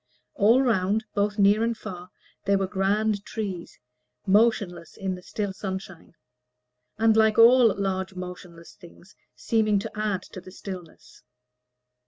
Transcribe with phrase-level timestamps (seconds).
[0.33, 2.09] All round, both near and far,
[2.45, 3.77] there were grand trees,
[4.25, 6.15] motionless in the still sunshine,
[6.97, 11.21] and, like all large motionless things, seemed to add to the stillness.